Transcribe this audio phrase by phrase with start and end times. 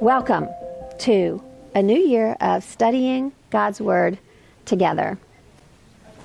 [0.00, 0.48] Welcome
[0.98, 1.42] to
[1.74, 4.18] a new year of studying God's Word
[4.64, 5.18] together.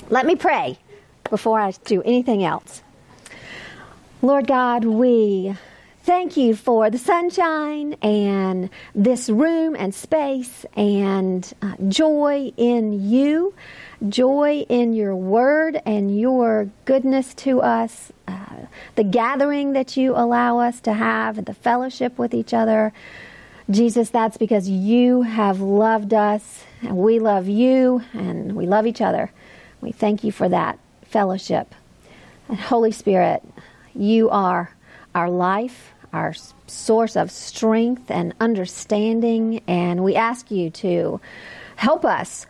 [0.09, 0.77] Let me pray
[1.29, 2.83] before I do anything else.
[4.21, 5.55] Lord God, we
[6.03, 13.53] thank you for the sunshine and this room and space and uh, joy in you,
[14.09, 18.40] joy in your word and your goodness to us, uh,
[18.95, 22.93] the gathering that you allow us to have, the fellowship with each other.
[23.69, 29.01] Jesus, that's because you have loved us and we love you and we love each
[29.01, 29.31] other.
[29.79, 31.73] We thank you for that fellowship.
[32.47, 33.43] And Holy Spirit,
[33.93, 34.75] you are
[35.15, 36.33] our life, our
[36.67, 41.21] source of strength and understanding, and we ask you to
[41.75, 42.45] help us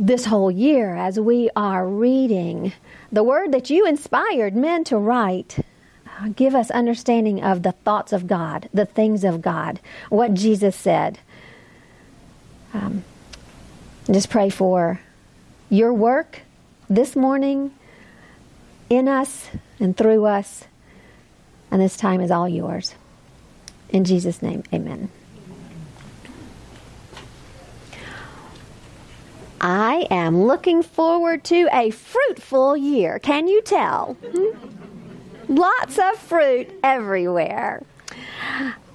[0.00, 2.72] this whole year as we are reading
[3.12, 5.58] the word that you inspired men to write
[6.28, 11.18] give us understanding of the thoughts of God, the things of God, what Jesus said.
[12.74, 13.04] Um,
[14.10, 15.00] just pray for
[15.68, 16.42] your work
[16.88, 17.72] this morning
[18.88, 20.64] in us and through us.
[21.70, 22.94] And this time is all yours.
[23.88, 25.10] In Jesus' name, amen.
[30.00, 33.18] I am looking forward to a fruitful year.
[33.18, 34.16] Can you tell?
[35.46, 37.82] Lots of fruit everywhere.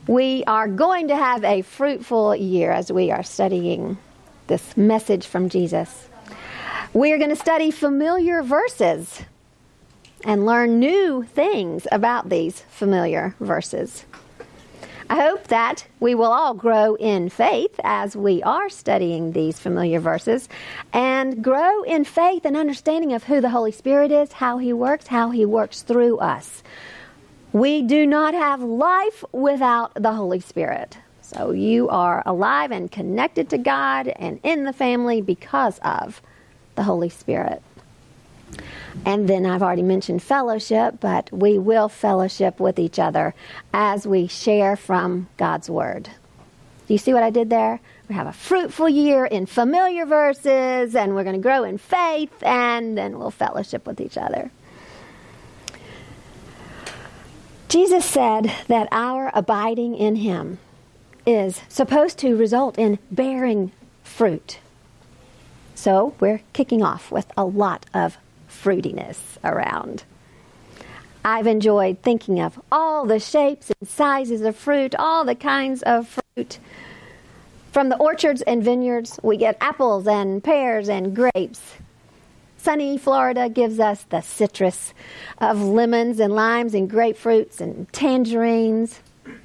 [0.07, 3.99] We are going to have a fruitful year as we are studying
[4.47, 6.09] this message from Jesus.
[6.91, 9.21] We are going to study familiar verses
[10.23, 14.05] and learn new things about these familiar verses.
[15.07, 19.99] I hope that we will all grow in faith as we are studying these familiar
[19.99, 20.49] verses
[20.93, 25.05] and grow in faith and understanding of who the Holy Spirit is, how He works,
[25.05, 26.63] how He works through us.
[27.53, 30.97] We do not have life without the Holy Spirit.
[31.21, 36.19] So you are alive and connected to God and in the family because of
[36.73, 37.61] the Holy Spirit.
[39.05, 43.35] And then I've already mentioned fellowship, but we will fellowship with each other
[43.73, 46.09] as we share from God's Word.
[46.87, 47.79] Do you see what I did there?
[48.07, 52.31] We have a fruitful year in familiar verses, and we're going to grow in faith,
[52.43, 54.51] and then we'll fellowship with each other.
[57.67, 60.59] Jesus said that our abiding in Him
[61.25, 63.71] is supposed to result in bearing
[64.03, 64.59] fruit.
[65.73, 68.17] So we're kicking off with a lot of
[68.49, 70.03] fruitiness around.
[71.23, 76.19] I've enjoyed thinking of all the shapes and sizes of fruit, all the kinds of
[76.35, 76.59] fruit.
[77.71, 81.61] From the orchards and vineyards, we get apples and pears and grapes.
[82.57, 84.93] Sunny Florida gives us the citrus
[85.39, 88.99] of lemons and limes and grapefruits and tangerines.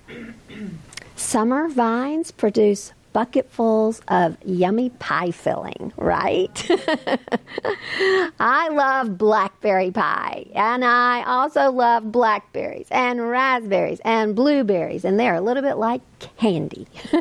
[1.16, 6.69] Summer vines produce bucketfuls of yummy pie filling, right?
[8.41, 15.34] I love blackberry pie, and I also love blackberries and raspberries and blueberries, and they're
[15.34, 16.03] a little bit like
[16.38, 16.87] candy.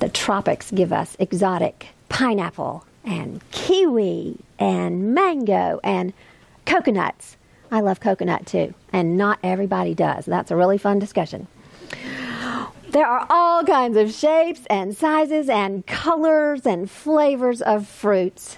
[0.00, 6.12] the tropics give us exotic pineapple and kiwi and mango and
[6.66, 7.36] coconuts.
[7.70, 10.26] I love coconut too, and not everybody does.
[10.26, 11.46] That's a really fun discussion.
[12.90, 18.56] There are all kinds of shapes and sizes and colors and flavors of fruits.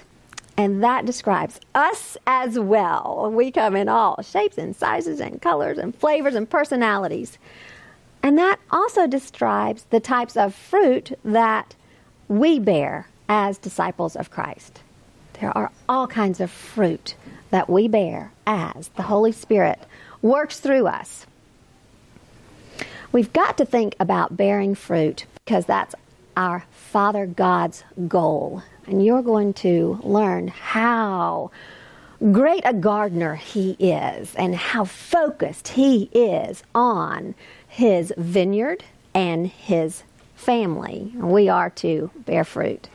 [0.57, 3.29] And that describes us as well.
[3.31, 7.37] We come in all shapes and sizes and colors and flavors and personalities.
[8.23, 11.75] And that also describes the types of fruit that
[12.27, 14.81] we bear as disciples of Christ.
[15.41, 17.13] There are all kinds of fruit
[17.51, 19.77] that we bear as the Holy Spirit
[20.23, 21.27] works through us.
[23.13, 25.93] We've got to think about bearing fruit because that's
[26.35, 28.63] our Father God's goal.
[28.87, 31.51] And you're going to learn how
[32.31, 37.35] great a gardener he is and how focused he is on
[37.67, 38.83] his vineyard
[39.13, 40.01] and his
[40.33, 41.13] family.
[41.15, 42.89] We are to bear fruit.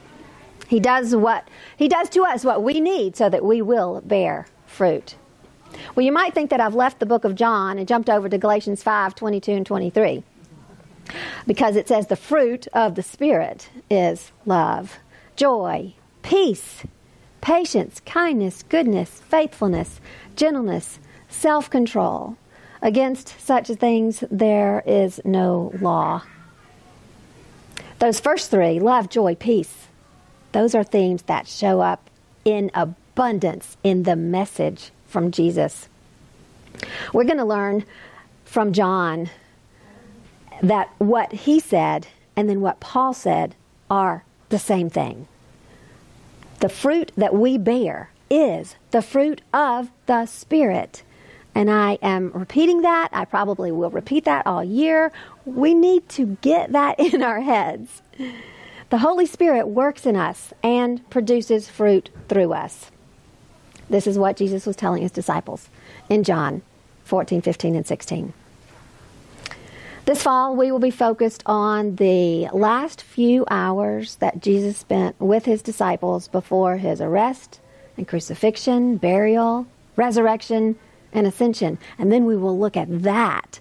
[0.66, 1.46] He does what
[1.76, 5.14] he does to us what we need so that we will bear fruit.
[5.94, 8.38] Well, you might think that I've left the book of John and jumped over to
[8.38, 10.22] Galatians 5 22 and 23
[11.46, 14.98] because it says the fruit of the Spirit is love,
[15.36, 16.84] joy, peace,
[17.40, 20.00] patience, kindness, goodness, faithfulness,
[20.36, 20.98] gentleness,
[21.28, 22.36] self control.
[22.80, 26.22] Against such things there is no law.
[27.98, 29.88] Those first three love, joy, peace
[30.52, 32.08] those are themes that show up
[32.44, 35.88] in abundance in the message from Jesus.
[37.12, 37.84] We're going to learn
[38.44, 39.30] from John
[40.62, 42.06] that what he said
[42.36, 43.54] and then what Paul said
[43.90, 45.26] are the same thing.
[46.60, 51.02] The fruit that we bear is the fruit of the Spirit.
[51.54, 53.08] And I am repeating that.
[53.12, 55.12] I probably will repeat that all year.
[55.44, 58.02] We need to get that in our heads.
[58.90, 62.90] The Holy Spirit works in us and produces fruit through us.
[63.90, 65.68] This is what Jesus was telling his disciples
[66.08, 66.62] in John
[67.04, 68.32] 14, 15, and 16.
[70.04, 75.44] This fall, we will be focused on the last few hours that Jesus spent with
[75.44, 77.60] his disciples before his arrest
[77.98, 80.76] and crucifixion, burial, resurrection,
[81.12, 81.78] and ascension.
[81.98, 83.60] And then we will look at that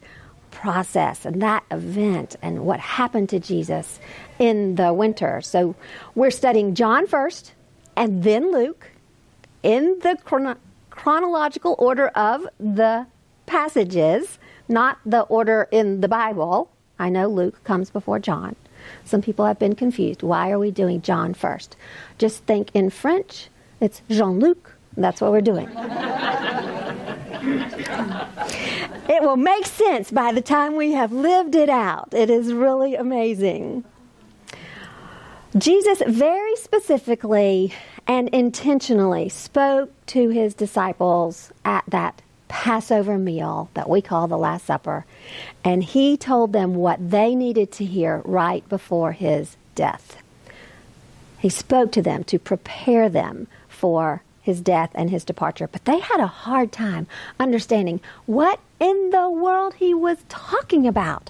[0.52, 4.00] process and that event and what happened to Jesus
[4.40, 5.42] in the winter.
[5.42, 5.76] So
[6.16, 7.54] we're studying John first
[7.96, 8.92] and then Luke
[9.64, 10.58] in the chrono-
[10.90, 13.08] chronological order of the
[13.46, 14.40] passages
[14.70, 16.70] not the order in the Bible.
[17.00, 18.56] I know Luke comes before John.
[19.06, 20.24] Some people have been confused.
[20.24, 21.76] Why are we doing John first?
[22.18, 23.50] Just think in French,
[23.80, 24.76] it's Jean Luc.
[24.96, 25.68] That's what we're doing.
[29.10, 32.10] it will make sense by the time we have lived it out.
[32.14, 33.84] It is really amazing.
[35.58, 37.74] Jesus very specifically
[38.08, 44.66] and intentionally spoke to his disciples at that Passover meal that we call the Last
[44.66, 45.06] Supper,
[45.64, 50.18] and he told them what they needed to hear right before his death.
[51.40, 56.00] He spoke to them to prepare them for his death and his departure, but they
[56.00, 57.06] had a hard time
[57.38, 61.30] understanding what in the world he was talking about.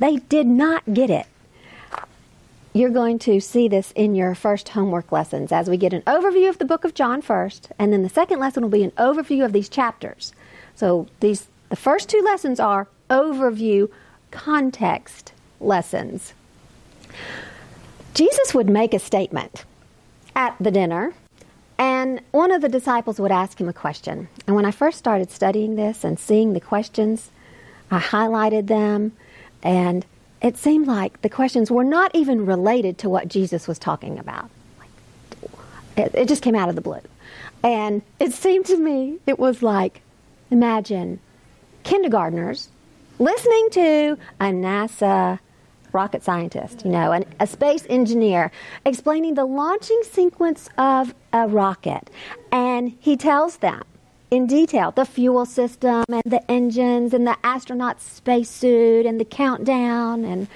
[0.00, 1.26] They did not get it.
[2.72, 6.48] You're going to see this in your first homework lessons as we get an overview
[6.48, 9.44] of the book of John first, and then the second lesson will be an overview
[9.44, 10.32] of these chapters.
[10.76, 13.90] So these the first two lessons are overview
[14.30, 16.32] context lessons.
[18.14, 19.64] Jesus would make a statement
[20.36, 21.12] at the dinner,
[21.76, 24.28] and one of the disciples would ask him a question.
[24.46, 27.30] And when I first started studying this and seeing the questions,
[27.90, 29.12] I highlighted them,
[29.62, 30.06] and
[30.42, 34.50] it seemed like the questions were not even related to what Jesus was talking about.
[35.96, 37.00] It, it just came out of the blue.
[37.62, 40.02] And it seemed to me, it was like,
[40.50, 41.20] Imagine
[41.84, 42.68] kindergartners
[43.20, 45.38] listening to a NASA
[45.92, 48.50] rocket scientist, you know, an, a space engineer,
[48.84, 52.10] explaining the launching sequence of a rocket.
[52.50, 53.82] And he tells them
[54.30, 60.24] in detail the fuel system and the engines and the astronaut's spacesuit and the countdown
[60.24, 60.46] and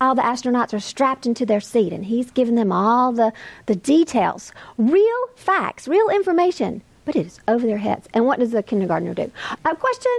[0.00, 1.92] how the astronauts are strapped into their seat.
[1.92, 3.32] And he's given them all the,
[3.66, 8.08] the details, real facts, real information but it is over their heads.
[8.14, 9.30] And what does the kindergartner do?
[9.64, 10.12] A question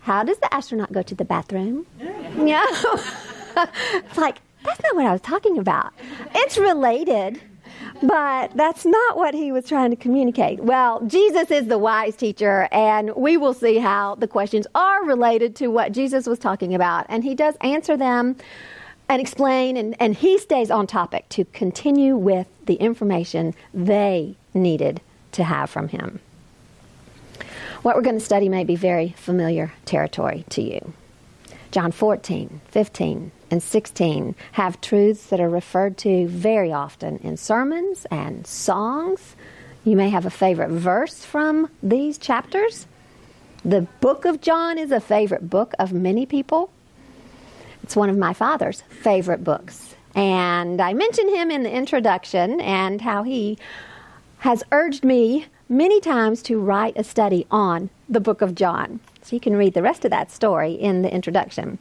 [0.00, 1.86] How does the astronaut go to the bathroom?
[1.98, 2.64] Yeah.
[2.70, 5.92] it's like, that's not what I was talking about.
[6.34, 7.40] It's related,
[8.02, 10.60] but that's not what he was trying to communicate.
[10.60, 15.56] Well, Jesus is the wise teacher, and we will see how the questions are related
[15.56, 17.06] to what Jesus was talking about.
[17.08, 18.36] And he does answer them
[19.08, 25.00] and explain, and, and he stays on topic to continue with the information they needed
[25.32, 26.20] to have from him.
[27.82, 30.92] What we're going to study may be very familiar territory to you.
[31.70, 38.06] John 14, 15, and 16 have truths that are referred to very often in sermons
[38.10, 39.36] and songs.
[39.84, 42.86] You may have a favorite verse from these chapters.
[43.64, 46.70] The book of John is a favorite book of many people.
[47.82, 49.94] It's one of my father's favorite books.
[50.14, 53.58] And I mentioned him in the introduction and how he
[54.38, 59.00] has urged me many times to write a study on the book of John.
[59.22, 61.78] So you can read the rest of that story in the introduction.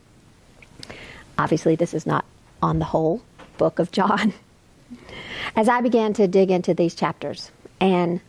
[1.38, 2.26] Obviously, this is not
[2.62, 3.22] on the whole
[3.58, 4.34] book of John.
[5.56, 8.22] As I began to dig into these chapters and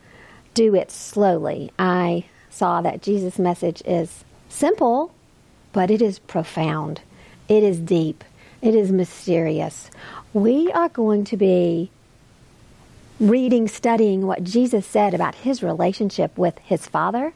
[0.53, 5.13] do it slowly, I saw that Jesus' message is simple,
[5.73, 7.01] but it is profound.
[7.47, 8.23] It is deep.
[8.61, 9.91] It is mysterious.
[10.33, 11.91] We are going to be
[13.19, 17.33] reading, studying what Jesus said about his relationship with his Father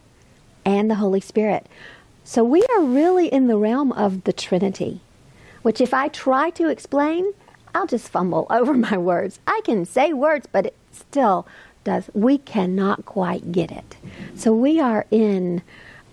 [0.66, 1.68] and the Holy Spirit.
[2.24, 5.02] So we are really in the realm of the Trinity,
[5.62, 7.32] which if I try to explain,
[7.74, 9.40] I'll just fumble over my words.
[9.48, 11.48] I can say words, but it still
[11.84, 12.10] does.
[12.14, 13.98] We cannot quite get it.
[14.36, 15.62] So we are in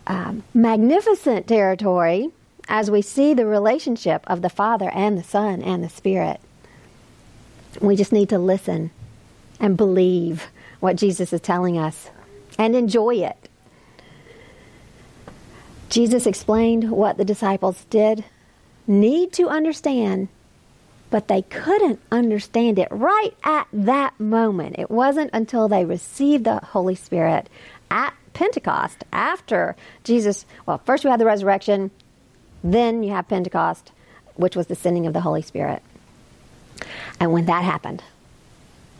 [0.06, 2.30] um, magnificent territory
[2.68, 6.40] as we see the relationship of the Father and the Son and the Spirit.
[7.80, 8.90] We just need to listen
[9.60, 10.48] and believe
[10.80, 12.10] what Jesus is telling us
[12.58, 13.48] and enjoy it.
[15.90, 18.24] Jesus explained what the disciples did
[18.88, 20.28] need to understand,
[21.10, 24.76] but they couldn't understand it right at that moment.
[24.78, 27.48] It wasn't until they received the Holy Spirit
[27.90, 31.90] at Pentecost, after Jesus, well, first you had the resurrection,
[32.62, 33.90] then you have Pentecost,
[34.36, 35.82] which was the sending of the Holy Spirit.
[37.18, 38.02] And when that happened,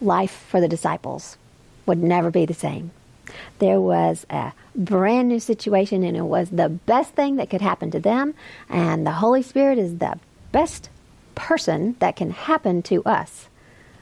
[0.01, 1.37] life for the disciples
[1.87, 2.91] would never be the same.
[3.59, 7.91] There was a brand new situation, and it was the best thing that could happen
[7.91, 8.35] to them.
[8.69, 10.19] And the Holy Spirit is the
[10.53, 10.89] best
[11.35, 13.49] person that can happen to us.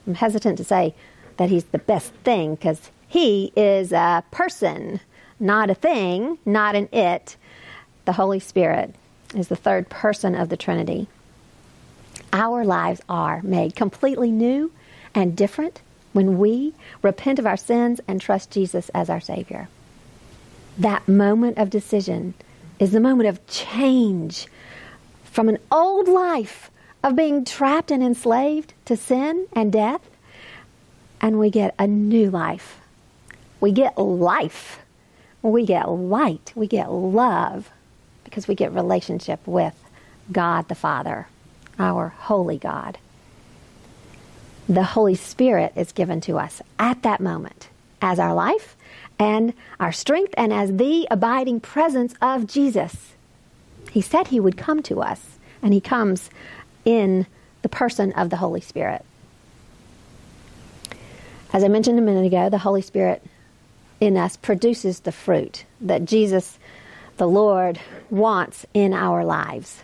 [0.07, 0.95] I'm hesitant to say
[1.37, 5.01] that He's the best thing because He is a person,
[5.41, 7.37] not a thing, not an it.
[8.05, 8.95] The Holy Spirit
[9.35, 11.09] is the third person of the Trinity.
[12.33, 14.73] Our lives are made completely new
[15.15, 15.81] and different
[16.17, 19.69] when we repent of our sins and trust Jesus as our Savior.
[20.79, 22.33] That moment of decision
[22.79, 24.47] is the moment of change
[25.25, 26.71] from an old life
[27.05, 30.01] of being trapped and enslaved to sin and death,
[31.21, 32.81] and we get a new life.
[33.61, 34.79] We get life.
[35.43, 36.51] We get light.
[36.55, 37.71] We get love
[38.25, 39.75] because we get relationship with
[40.33, 41.27] God the Father,
[41.79, 42.97] our holy God
[44.69, 47.69] the Holy Spirit is given to us at that moment
[48.03, 48.77] as our life
[49.19, 53.13] and our strength and as the abiding presence of Jesus.
[53.91, 56.29] He said he would come to us, and he comes
[56.85, 57.27] in
[57.63, 59.05] the person of the Holy Spirit.
[61.53, 63.23] As I mentioned a minute ago, the Holy Spirit
[64.01, 66.59] in us produces the fruit that Jesus,
[67.17, 67.81] the Lord,
[68.11, 69.83] wants in our lives.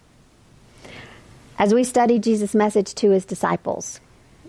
[1.59, 4.01] As we study Jesus' message to his disciples,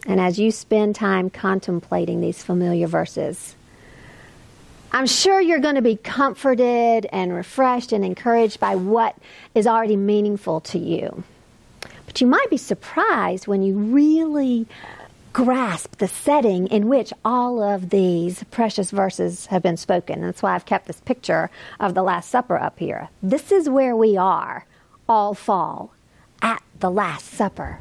[0.05, 3.55] and as you spend time contemplating these familiar verses,
[4.91, 9.15] I'm sure you're going to be comforted and refreshed and encouraged by what
[9.55, 11.23] is already meaningful to you.
[12.05, 14.67] But you might be surprised when you really
[15.31, 20.21] grasp the setting in which all of these precious verses have been spoken.
[20.21, 23.09] That's why I've kept this picture of the Last Supper up here.
[23.23, 24.65] This is where we are
[25.09, 25.91] all fall
[26.41, 27.79] at the Last Supper.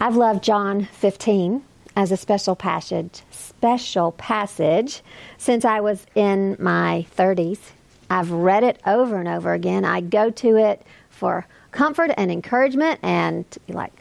[0.00, 1.64] I've loved John 15
[1.96, 5.02] as a special passage, special passage
[5.38, 7.58] since I was in my 30s.
[8.08, 9.84] I've read it over and over again.
[9.84, 13.92] I go to it for comfort and encouragement and like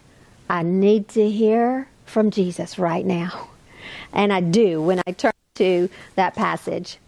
[0.48, 3.50] I need to hear from Jesus right now.
[4.14, 7.00] And I do when I turn to that passage.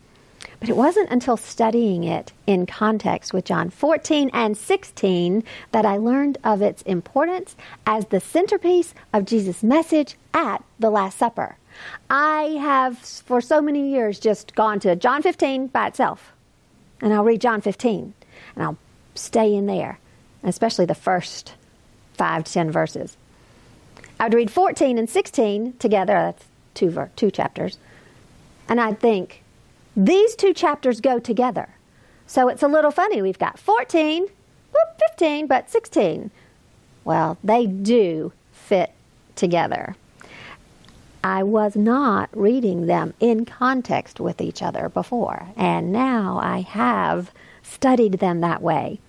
[0.60, 5.98] But it wasn't until studying it in context with John 14 and 16 that I
[5.98, 11.56] learned of its importance as the centerpiece of Jesus' message at the Last Supper.
[12.10, 16.34] I have, for so many years, just gone to John 15 by itself.
[17.02, 18.14] And I'll read John 15
[18.56, 18.78] and I'll
[19.16, 20.00] stay in there,
[20.44, 21.54] especially the first
[22.14, 23.16] five to ten verses.
[24.20, 27.78] I would read 14 and 16 together, that's two, ver- two chapters,
[28.68, 29.44] and I'd think,
[30.00, 31.68] these two chapters go together.
[32.26, 33.22] So it's a little funny.
[33.22, 36.32] We've got 14, whoop, 15, but 16.
[37.04, 38.94] Well, they do fit
[39.36, 39.98] together.
[41.22, 47.32] I was not reading them in context with each other before, and now I have
[47.62, 49.02] studied them that way.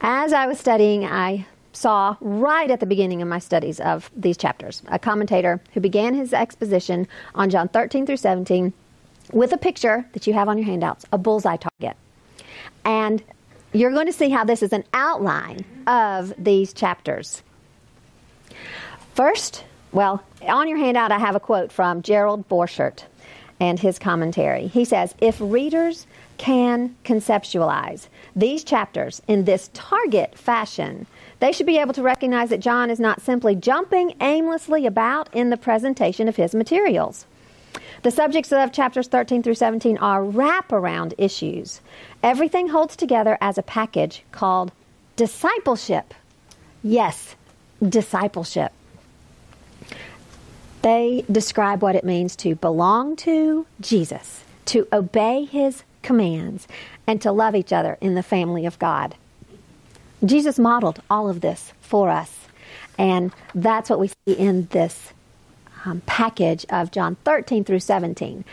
[0.00, 4.36] As I was studying, I saw right at the beginning of my studies of these
[4.36, 8.72] chapters a commentator who began his exposition on John 13 through 17
[9.32, 11.96] with a picture that you have on your handouts, a bullseye target.
[12.84, 13.22] And
[13.72, 17.42] you're going to see how this is an outline of these chapters.
[19.14, 23.04] First, well, on your handout, I have a quote from Gerald Borchert
[23.60, 24.68] and his commentary.
[24.68, 26.06] He says, If readers
[26.36, 28.06] can conceptualize
[28.36, 31.06] these chapters in this target fashion,
[31.40, 35.50] they should be able to recognize that John is not simply jumping aimlessly about in
[35.50, 37.26] the presentation of his materials.
[38.02, 41.80] The subjects of chapters 13 through 17 are wraparound issues.
[42.22, 44.70] Everything holds together as a package called
[45.16, 46.14] discipleship.
[46.82, 47.34] Yes,
[47.86, 48.72] discipleship.
[50.82, 56.68] They describe what it means to belong to Jesus, to obey his commands,
[57.06, 59.16] and to love each other in the family of God.
[60.24, 62.46] Jesus modeled all of this for us,
[62.96, 65.12] and that's what we see in this
[65.84, 68.44] um, package of John 13 through 17.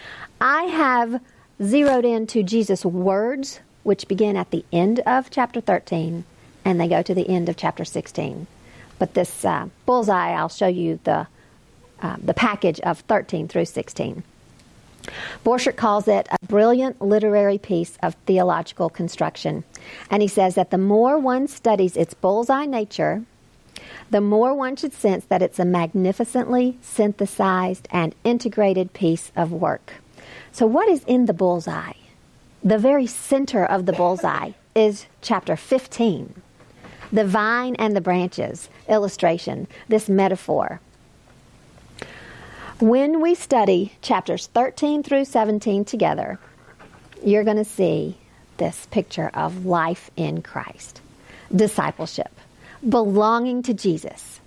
[0.41, 1.21] I have
[1.61, 6.23] zeroed into Jesus' words, which begin at the end of chapter 13
[6.65, 8.47] and they go to the end of chapter 16.
[8.97, 11.27] But this uh, bullseye, I'll show you the,
[12.01, 14.23] uh, the package of 13 through 16.
[15.45, 19.63] Borchert calls it a brilliant literary piece of theological construction.
[20.09, 23.23] And he says that the more one studies its bullseye nature,
[24.09, 29.93] the more one should sense that it's a magnificently synthesized and integrated piece of work.
[30.51, 31.93] So, what is in the bullseye?
[32.63, 36.41] The very center of the bullseye is chapter 15
[37.11, 40.81] the vine and the branches illustration, this metaphor.
[42.79, 46.39] When we study chapters 13 through 17 together,
[47.23, 48.17] you're going to see
[48.57, 51.01] this picture of life in Christ,
[51.55, 52.31] discipleship,
[52.87, 54.39] belonging to Jesus,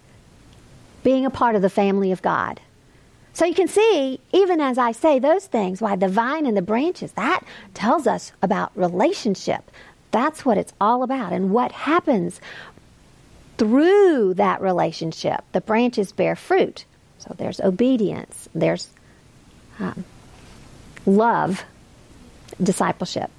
[1.03, 2.61] being a part of the family of God.
[3.33, 6.63] So you can see, even as I say those things, why the vine and the
[6.63, 9.71] branches, that tells us about relationship.
[10.11, 11.33] That's what it's all about.
[11.33, 12.41] And what happens
[13.59, 16.85] through that relationship, the branches bear fruit.
[17.19, 18.89] So there's obedience, there's
[19.79, 20.05] um,
[21.07, 21.65] love,
[22.63, 23.31] discipleship.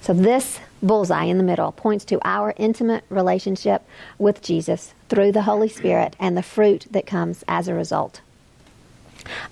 [0.00, 3.82] So this bullseye in the middle points to our intimate relationship
[4.18, 8.20] with Jesus through the Holy Spirit and the fruit that comes as a result.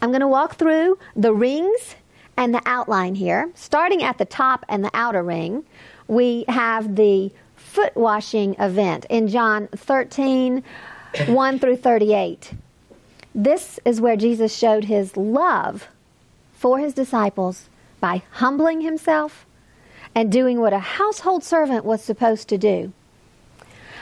[0.01, 1.97] I'm going to walk through the rings
[2.37, 3.51] and the outline here.
[3.55, 5.65] Starting at the top and the outer ring,
[6.09, 10.63] we have the foot washing event in John 13
[11.27, 12.53] 1 through 38.
[13.35, 15.89] This is where Jesus showed his love
[16.53, 17.69] for his disciples
[18.01, 19.46] by humbling himself
[20.17, 22.91] and doing what a household servant was supposed to do.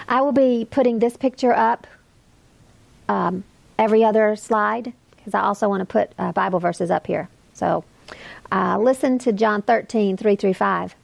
[0.06, 1.88] I will be putting this picture up
[3.08, 3.42] um,
[3.76, 7.28] every other slide because I also want to put uh, Bible verses up here.
[7.52, 7.84] So
[8.52, 10.94] uh, listen to John 13, 3 through 5.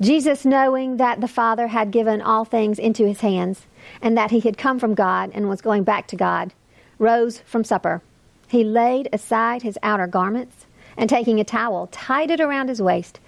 [0.00, 3.66] Jesus, knowing that the Father had given all things into his hands,
[4.00, 6.52] and that he had come from God and was going back to God,
[6.98, 8.02] rose from supper.
[8.46, 13.18] He laid aside his outer garments, and taking a towel, tied it around his waist.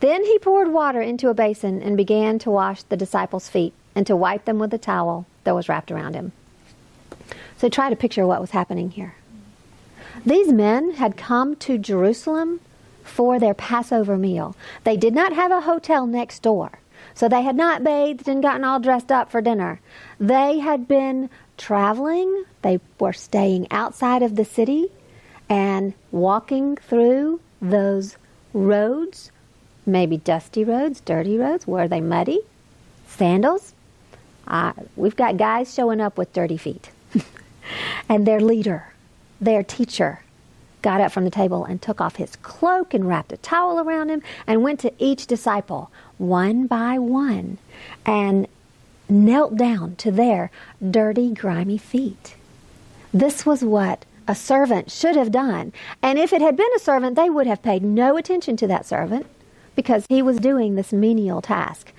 [0.00, 4.06] Then he poured water into a basin and began to wash the disciples' feet and
[4.06, 6.32] to wipe them with the towel that was wrapped around him.
[7.56, 9.14] So try to picture what was happening here.
[10.24, 12.60] These men had come to Jerusalem
[13.02, 14.56] for their Passover meal.
[14.84, 16.78] They did not have a hotel next door,
[17.14, 19.80] so they had not bathed and gotten all dressed up for dinner.
[20.20, 24.90] They had been traveling, they were staying outside of the city
[25.48, 28.16] and walking through those
[28.52, 29.30] roads,
[29.86, 31.66] maybe dusty roads, dirty roads.
[31.66, 32.40] Were they muddy?
[33.06, 33.72] Sandals?
[34.46, 36.90] Uh, we've got guys showing up with dirty feet.
[38.08, 38.92] and their leader,
[39.40, 40.20] their teacher,
[40.82, 44.08] got up from the table and took off his cloak and wrapped a towel around
[44.08, 47.58] him and went to each disciple one by one
[48.04, 48.46] and
[49.08, 50.50] knelt down to their
[50.90, 52.36] dirty, grimy feet.
[53.12, 55.72] This was what a servant should have done.
[56.02, 58.86] And if it had been a servant, they would have paid no attention to that
[58.86, 59.26] servant
[59.76, 61.92] because he was doing this menial task.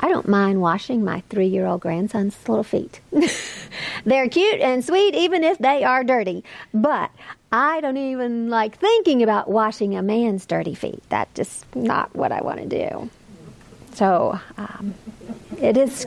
[0.00, 3.00] I don't mind washing my three year old grandson's little feet.
[4.04, 6.44] They're cute and sweet even if they are dirty.
[6.72, 7.10] But
[7.50, 11.02] I don't even like thinking about washing a man's dirty feet.
[11.08, 13.10] That's just not what I want to do.
[13.94, 14.94] So um,
[15.60, 16.06] it is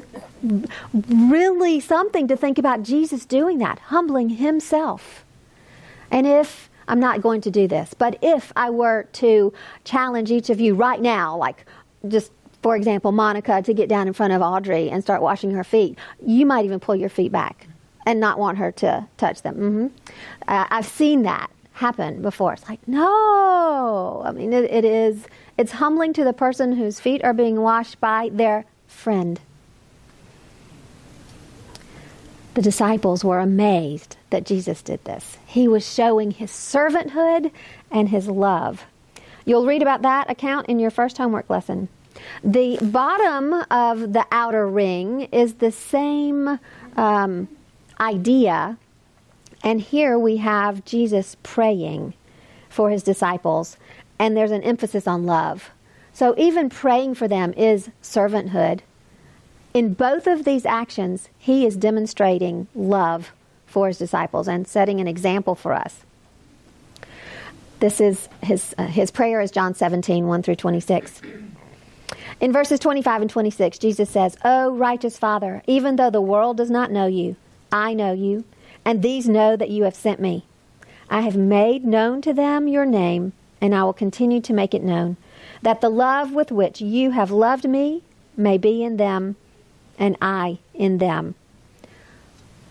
[0.93, 5.25] really something to think about Jesus doing that, humbling himself.
[6.09, 10.49] And if I'm not going to do this, but if I were to challenge each
[10.49, 11.65] of you right now, like
[12.07, 15.63] just for example, Monica to get down in front of Audrey and start washing her
[15.63, 17.67] feet, you might even pull your feet back
[18.05, 19.55] and not want her to touch them.
[19.55, 19.87] Mm-hmm.
[20.47, 22.53] Uh, I've seen that happen before.
[22.53, 24.21] It's like, no.
[24.25, 25.25] I mean, it, it is,
[25.57, 29.39] it's humbling to the person whose feet are being washed by their friend.
[32.53, 35.37] The disciples were amazed that Jesus did this.
[35.45, 37.51] He was showing his servanthood
[37.91, 38.85] and his love.
[39.45, 41.89] You'll read about that account in your first homework lesson.
[42.43, 46.59] The bottom of the outer ring is the same
[46.97, 47.47] um,
[47.99, 48.77] idea,
[49.63, 52.13] and here we have Jesus praying
[52.69, 53.77] for his disciples,
[54.19, 55.71] and there's an emphasis on love.
[56.13, 58.81] So even praying for them is servanthood.
[59.73, 63.31] In both of these actions, he is demonstrating love
[63.71, 66.01] for his disciples and setting an example for us.
[67.79, 71.21] This is his, uh, his prayer is John 17, 1 through 26.
[72.39, 76.69] In verses 25 and 26, Jesus says, O righteous Father, even though the world does
[76.69, 77.35] not know you,
[77.71, 78.43] I know you,
[78.85, 80.45] and these know that you have sent me.
[81.09, 84.83] I have made known to them your name, and I will continue to make it
[84.83, 85.17] known,
[85.61, 88.03] that the love with which you have loved me
[88.37, 89.35] may be in them,
[89.97, 91.35] and I in them.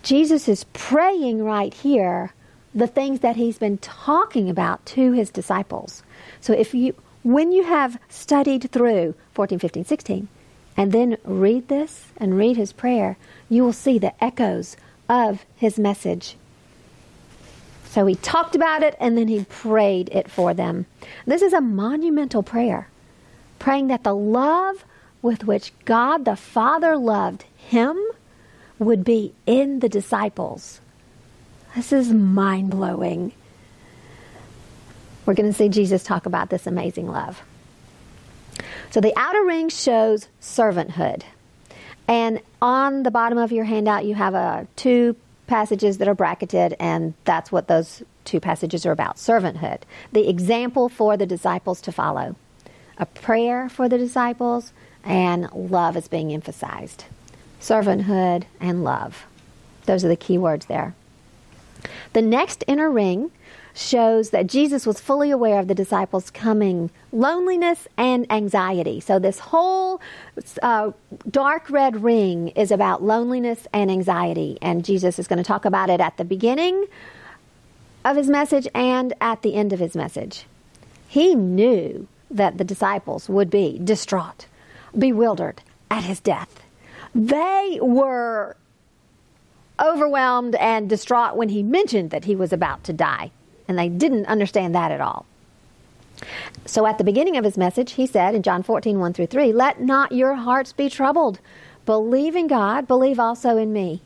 [0.03, 2.33] Jesus is praying right here
[2.73, 6.03] the things that he's been talking about to his disciples.
[6.39, 10.27] So if you when you have studied through 14, 15, 16
[10.75, 14.75] and then read this and read his prayer, you will see the echoes
[15.07, 16.35] of his message.
[17.85, 20.87] So he talked about it and then he prayed it for them.
[21.27, 22.87] This is a monumental prayer,
[23.59, 24.83] praying that the love
[25.21, 28.01] with which God the Father loved him
[28.81, 30.81] would be in the disciples.
[31.75, 33.31] This is mind blowing.
[35.25, 37.43] We're going to see Jesus talk about this amazing love.
[38.89, 41.21] So the outer ring shows servanthood.
[42.07, 45.15] And on the bottom of your handout, you have a two
[45.45, 49.81] passages that are bracketed, and that's what those two passages are about servanthood.
[50.11, 52.35] The example for the disciples to follow,
[52.97, 57.05] a prayer for the disciples, and love is being emphasized.
[57.61, 59.25] Servanthood and love.
[59.85, 60.95] Those are the key words there.
[62.13, 63.31] The next inner ring
[63.73, 68.99] shows that Jesus was fully aware of the disciples' coming loneliness and anxiety.
[68.99, 70.01] So, this whole
[70.61, 70.91] uh,
[71.29, 74.57] dark red ring is about loneliness and anxiety.
[74.61, 76.85] And Jesus is going to talk about it at the beginning
[78.03, 80.45] of his message and at the end of his message.
[81.07, 84.47] He knew that the disciples would be distraught,
[84.97, 86.63] bewildered at his death.
[87.13, 88.55] They were
[89.79, 93.31] overwhelmed and distraught when he mentioned that he was about to die
[93.67, 95.25] and they didn't understand that at all.
[96.65, 99.53] So at the beginning of his message, he said in John 14, 1 through 3,
[99.53, 101.39] Let not your hearts be troubled.
[101.85, 104.01] Believe in God, believe also in me.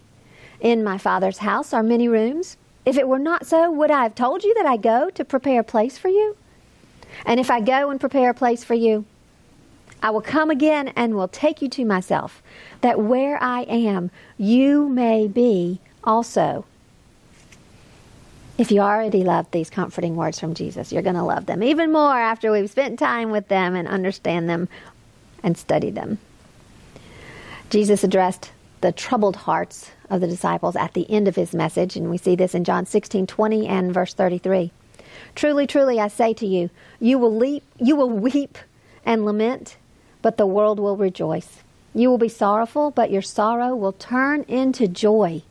[0.61, 2.57] In my Father's house are many rooms.
[2.85, 5.61] If it were not so, would I have told you that I go to prepare
[5.61, 6.37] a place for you?
[7.25, 9.05] And if I go and prepare a place for you,
[10.01, 12.43] I will come again and will take you to myself,
[12.81, 16.65] that where I am, you may be also.
[18.57, 21.91] If you already love these comforting words from Jesus, you're going to love them even
[21.91, 24.69] more after we've spent time with them and understand them
[25.43, 26.19] and study them.
[27.69, 32.09] Jesus addressed the troubled hearts of the disciples at the end of his message, and
[32.09, 34.71] we see this in John 16 20 and verse 33.
[35.33, 38.57] Truly, truly, I say to you, you will, leap, you will weep
[39.05, 39.77] and lament,
[40.25, 41.59] but the world will rejoice.
[41.93, 45.43] You will be sorrowful, but your sorrow will turn into joy.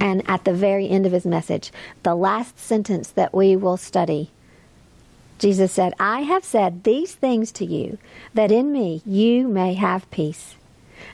[0.00, 1.70] And at the very end of his message,
[2.02, 4.32] the last sentence that we will study,
[5.38, 7.96] Jesus said, I have said these things to you,
[8.34, 10.56] that in me you may have peace.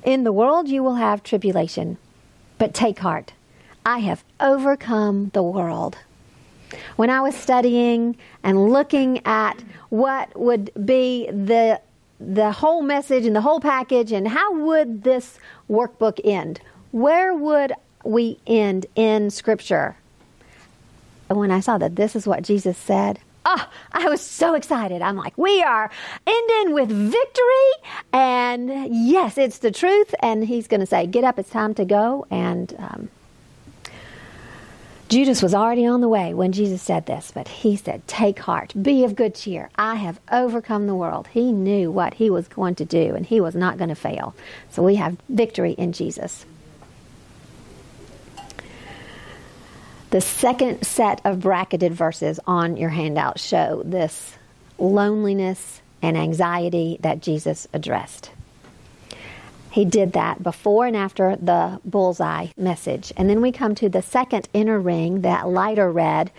[0.03, 1.99] In the world you will have tribulation,
[2.57, 3.35] but take heart.
[3.85, 5.99] I have overcome the world.
[6.97, 11.81] When I was studying and looking at what would be the
[12.19, 15.39] the whole message and the whole package and how would this
[15.71, 16.61] workbook end?
[16.91, 17.73] Where would
[18.05, 19.97] we end in Scripture.
[21.29, 25.03] And when I saw that this is what Jesus said, oh, I was so excited.
[25.03, 25.91] I'm like, we are
[26.27, 27.91] ending with victory.
[28.13, 30.15] And yes, it's the truth.
[30.21, 32.27] And he's going to say, get up, it's time to go.
[32.31, 33.09] And um,
[35.11, 38.73] Judas was already on the way when Jesus said this, but he said, Take heart,
[38.81, 39.69] be of good cheer.
[39.75, 41.27] I have overcome the world.
[41.27, 44.37] He knew what he was going to do, and he was not going to fail.
[44.71, 46.47] So we have victory in Jesus.
[50.11, 54.37] The second set of bracketed verses on your handout show this
[54.79, 58.31] loneliness and anxiety that Jesus addressed.
[59.71, 63.13] He did that before and after the bullseye message.
[63.17, 66.33] And then we come to the second inner ring, that lighter red,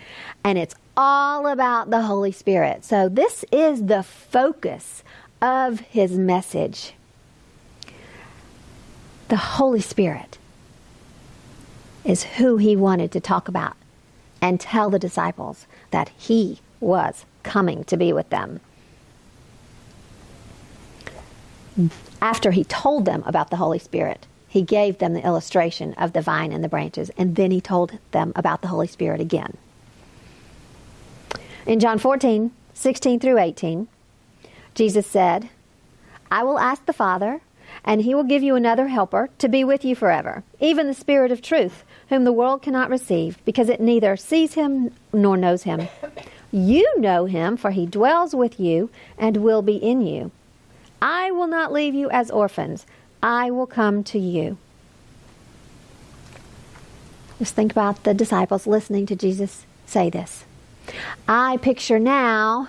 [0.44, 2.84] and it's all about the Holy Spirit.
[2.84, 5.02] So this is the focus
[5.40, 6.92] of his message.
[9.28, 10.36] The Holy Spirit
[12.04, 13.76] is who he wanted to talk about
[14.42, 18.60] and tell the disciples that he was coming to be with them.
[22.22, 26.22] After he told them about the Holy Spirit, he gave them the illustration of the
[26.22, 29.56] vine and the branches, and then he told them about the Holy Spirit again.
[31.66, 33.88] In John 14, 16 through 18,
[34.76, 35.50] Jesus said,
[36.30, 37.40] I will ask the Father,
[37.84, 41.32] and he will give you another helper to be with you forever, even the Spirit
[41.32, 45.88] of truth whom the world cannot receive, because it neither sees him nor knows him.
[46.52, 50.30] You know him, for he dwells with you and will be in you.
[51.02, 52.86] I will not leave you as orphans,
[53.20, 54.56] I will come to you.
[57.40, 60.44] Just think about the disciples listening to Jesus say this.
[61.26, 62.68] I picture now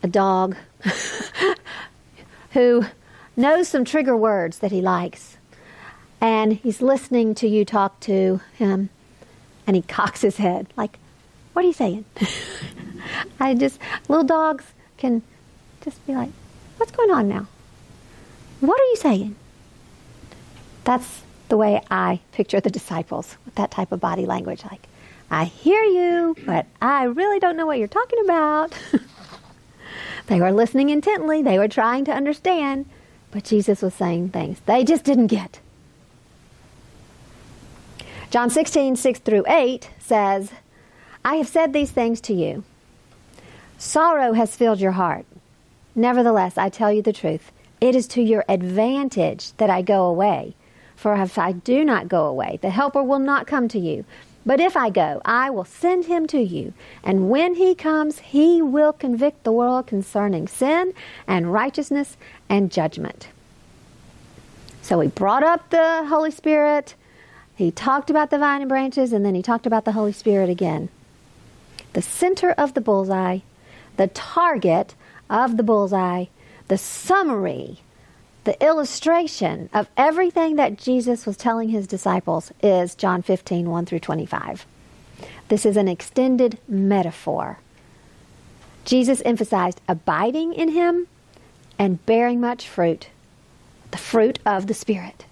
[0.00, 0.56] a dog
[2.52, 2.84] who
[3.36, 5.38] knows some trigger words that he likes
[6.20, 8.90] and he's listening to you talk to him
[9.66, 11.00] and he cocks his head like,
[11.52, 12.04] What are you saying?
[13.40, 15.22] I just, little dogs can
[15.80, 16.30] just be like,
[16.78, 17.46] What's going on now?
[18.60, 19.36] What are you saying?
[20.84, 24.62] That's the way I picture the disciples with that type of body language.
[24.64, 24.86] Like,
[25.30, 28.72] I hear you, but I really don't know what you're talking about.
[30.28, 32.86] they were listening intently, they were trying to understand,
[33.32, 35.60] but Jesus was saying things they just didn't get.
[38.30, 40.52] John 16, 6 through 8 says,
[41.24, 42.62] I have said these things to you.
[43.78, 45.24] Sorrow has filled your heart.
[45.98, 47.50] Nevertheless, I tell you the truth.
[47.80, 50.54] It is to your advantage that I go away.
[50.94, 54.04] For if I do not go away, the Helper will not come to you.
[54.46, 56.72] But if I go, I will send him to you.
[57.02, 60.94] And when he comes, he will convict the world concerning sin
[61.26, 62.16] and righteousness
[62.48, 63.26] and judgment.
[64.80, 66.94] So he brought up the Holy Spirit.
[67.56, 70.48] He talked about the vine and branches, and then he talked about the Holy Spirit
[70.48, 70.90] again.
[71.94, 73.40] The center of the bullseye,
[73.96, 74.94] the target
[75.30, 76.26] of the bullseye,
[76.68, 77.80] the summary
[78.48, 83.98] the illustration of everything that Jesus was telling his disciples is John 15, 1 through
[83.98, 84.64] 25.
[85.48, 87.58] This is an extended metaphor.
[88.86, 91.08] Jesus emphasized abiding in him
[91.78, 93.10] and bearing much fruit,
[93.90, 95.26] the fruit of the Spirit.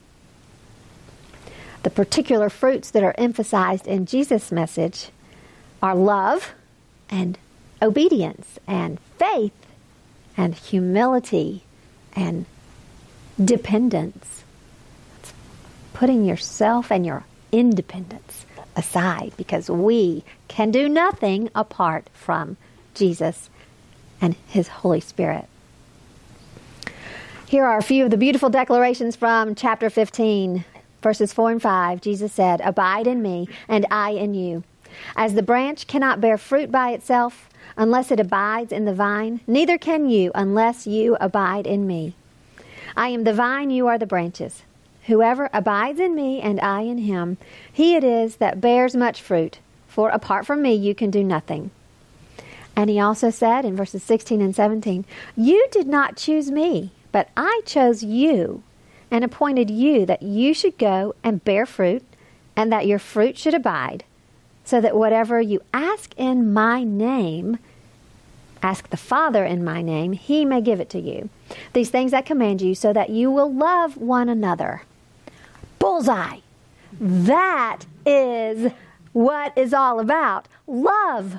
[1.84, 5.08] The particular fruits that are emphasized in Jesus' message
[5.82, 6.52] are love
[7.08, 7.38] and
[7.80, 9.54] obedience and faith
[10.36, 11.62] and humility
[12.14, 12.46] and
[13.42, 14.44] dependence.
[15.20, 15.32] It's
[15.92, 22.56] putting yourself and your independence aside because we can do nothing apart from
[22.94, 23.48] Jesus
[24.20, 25.46] and His Holy Spirit.
[27.46, 30.64] Here are a few of the beautiful declarations from chapter 15,
[31.00, 32.00] verses 4 and 5.
[32.00, 34.64] Jesus said, Abide in me, and I in you.
[35.14, 39.78] As the branch cannot bear fruit by itself unless it abides in the vine, neither
[39.78, 42.14] can you unless you abide in me.
[42.96, 44.62] I am the vine, you are the branches.
[45.06, 47.36] Whoever abides in me and I in him,
[47.72, 51.70] he it is that bears much fruit, for apart from me you can do nothing.
[52.74, 55.04] And he also said in verses 16 and 17,
[55.36, 58.62] You did not choose me, but I chose you
[59.10, 62.02] and appointed you that you should go and bear fruit,
[62.56, 64.04] and that your fruit should abide,
[64.64, 67.58] so that whatever you ask in my name,
[68.66, 71.28] Ask the Father in my name, he may give it to you.
[71.72, 74.82] These things I command you, so that you will love one another.
[75.78, 76.38] Bullseye.
[77.00, 78.72] That is
[79.12, 80.48] what is all about.
[80.66, 81.36] Love.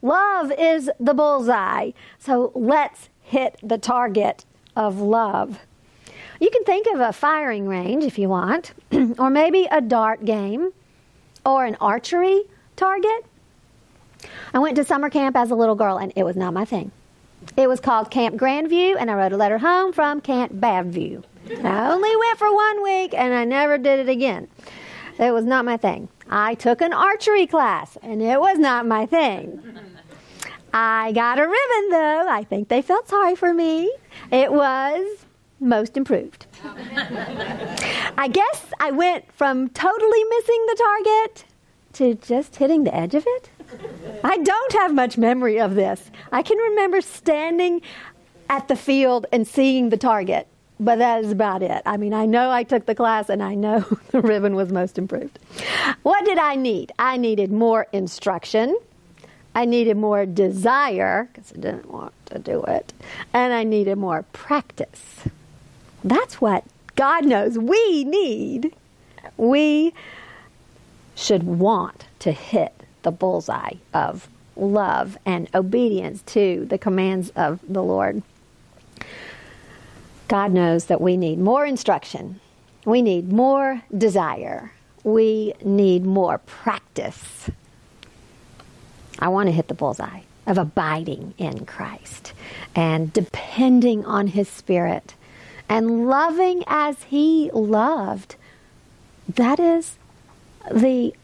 [0.00, 1.90] Love is the bullseye.
[2.18, 5.58] So let's hit the target of love.
[6.40, 8.72] You can think of a firing range if you want,
[9.18, 10.72] or maybe a dart game,
[11.44, 13.26] or an archery target.
[14.52, 16.92] I went to summer camp as a little girl, and it was not my thing.
[17.56, 21.22] It was called Camp Grandview, and I wrote a letter home from Camp Badview.
[21.62, 24.48] I only went for one week, and I never did it again.
[25.18, 26.08] It was not my thing.
[26.30, 29.62] I took an archery class, and it was not my thing.
[30.72, 32.26] I got a ribbon, though.
[32.28, 33.94] I think they felt sorry for me.
[34.32, 35.24] It was
[35.60, 36.46] most improved.
[36.64, 41.44] I guess I went from totally missing the target
[41.94, 43.50] to just hitting the edge of it.
[44.22, 46.10] I don't have much memory of this.
[46.32, 47.82] I can remember standing
[48.48, 50.46] at the field and seeing the target,
[50.80, 51.82] but that is about it.
[51.86, 54.98] I mean, I know I took the class and I know the ribbon was most
[54.98, 55.38] improved.
[56.02, 56.92] What did I need?
[56.98, 58.76] I needed more instruction.
[59.54, 62.92] I needed more desire because I didn't want to do it.
[63.32, 65.24] And I needed more practice.
[66.02, 66.64] That's what
[66.96, 68.74] God knows we need.
[69.36, 69.94] We
[71.14, 77.82] should want to hit the bullseye of love and obedience to the commands of the
[77.82, 78.22] Lord.
[80.28, 82.40] God knows that we need more instruction.
[82.84, 84.72] We need more desire.
[85.02, 87.50] We need more practice.
[89.18, 92.32] I want to hit the bullseye of abiding in Christ
[92.74, 95.14] and depending on His Spirit
[95.68, 98.36] and loving as He loved.
[99.28, 99.96] That is
[100.70, 101.14] the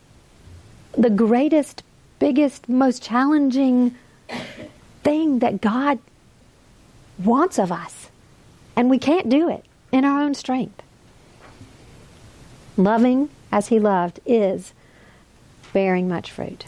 [0.93, 1.83] the greatest,
[2.19, 3.95] biggest, most challenging
[5.03, 5.99] thing that God
[7.19, 8.09] wants of us.
[8.77, 10.83] And we can't do it in our own strength.
[12.77, 14.73] Loving as He loved is
[15.73, 16.67] bearing much fruit.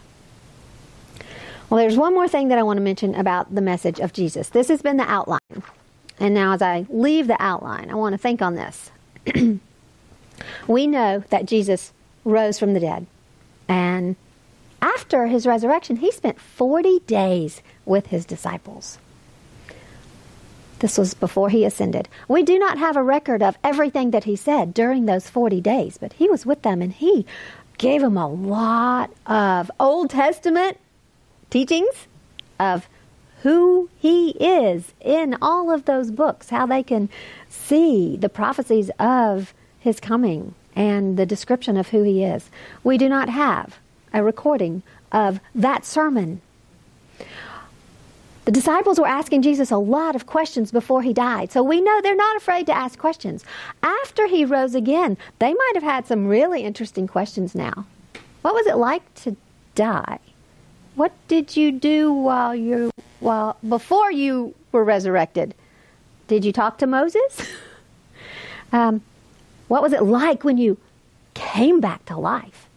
[1.71, 4.51] Well, there's one more thing that I want to mention about the message of Jesus.
[4.51, 5.41] This has been the outline.
[6.21, 8.91] And now, as I leave the outline, I want to think on this.
[10.67, 11.93] we know that Jesus
[12.25, 13.07] rose from the dead.
[13.73, 14.17] And
[14.83, 18.99] after his resurrection, he spent 40 days with his disciples.
[20.81, 22.07] This was before he ascended.
[22.29, 25.97] We do not have a record of everything that he said during those 40 days,
[25.97, 27.25] but he was with them and he
[27.79, 30.77] gave them a lot of Old Testament
[31.49, 32.09] teachings
[32.61, 32.91] of
[33.43, 37.09] who he is in all of those books, how they can
[37.49, 42.51] see the prophecies of his coming and the description of who he is.
[42.83, 43.79] We do not have
[44.13, 46.41] a recording of that sermon.
[48.45, 52.01] The disciples were asking Jesus a lot of questions before he died, so we know
[52.01, 53.45] they're not afraid to ask questions.
[53.83, 57.87] After he rose again, they might have had some really interesting questions now.
[58.43, 59.37] What was it like to
[59.77, 60.19] die?
[60.97, 65.55] What did you do while you while before you were resurrected?
[66.27, 67.47] Did you talk to Moses?
[68.73, 69.03] um,
[69.73, 70.77] what was it like when you
[71.33, 72.69] came back to life?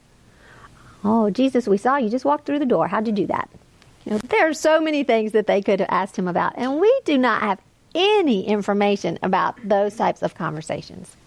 [1.04, 2.88] Oh, Jesus, we saw you just walked through the door.
[2.88, 3.50] How'd you do that?
[4.06, 6.80] You know, there are so many things that they could have asked him about, and
[6.80, 7.60] we do not have
[7.94, 11.18] any information about those types of conversations.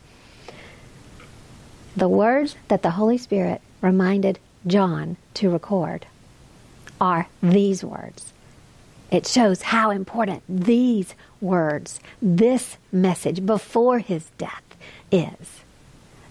[1.95, 6.07] The words that the Holy Spirit reminded John to record
[6.99, 8.33] are these words.
[9.11, 14.63] It shows how important these words, this message before his death
[15.11, 15.63] is.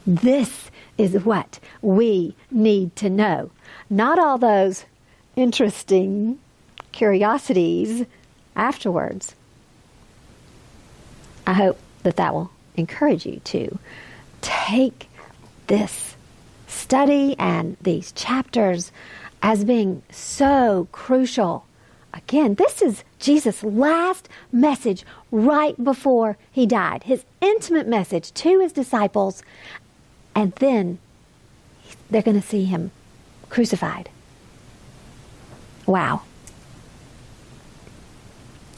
[0.05, 3.51] This is what we need to know.
[3.89, 4.85] Not all those
[5.35, 6.39] interesting
[6.91, 8.05] curiosities
[8.55, 9.35] afterwards.
[11.45, 13.77] I hope that that will encourage you to
[14.41, 15.09] take
[15.67, 16.15] this
[16.67, 18.91] study and these chapters
[19.41, 21.65] as being so crucial.
[22.13, 28.71] Again, this is Jesus' last message right before he died, his intimate message to his
[28.71, 29.43] disciples,
[30.36, 30.99] and then
[32.10, 32.91] they're going to see him
[33.49, 34.10] crucified.
[35.86, 36.21] Wow.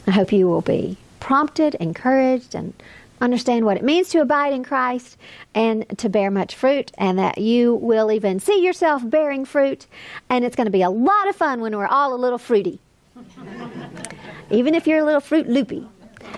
[0.08, 2.74] I hope you will be prompted, encouraged, and
[3.22, 5.18] understand what it means to abide in Christ
[5.54, 9.86] and to bear much fruit, and that you will even see yourself bearing fruit.
[10.30, 12.80] And it's going to be a lot of fun when we're all a little fruity.
[14.50, 15.88] even if you're a little fruit loopy.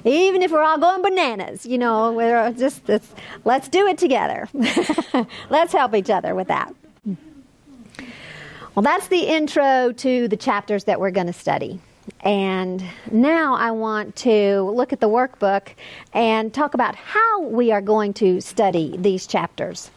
[0.06, 2.88] Even if we're all going bananas, you know, we're just
[3.44, 4.48] let's, do it together.
[5.50, 6.74] let's help each other with that.
[8.74, 11.80] Well, that's the intro to the chapters that we're going to study.
[12.22, 15.70] And now I want to look at the workbook
[16.14, 19.92] and talk about how we are going to study these chapters.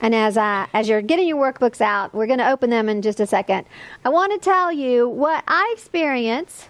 [0.00, 3.02] And as I, as you're getting your workbooks out, we're going to open them in
[3.02, 3.66] just a second.
[4.04, 6.68] I want to tell you what I experience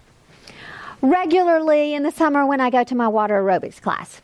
[1.03, 4.21] regularly in the summer when I go to my water aerobics class.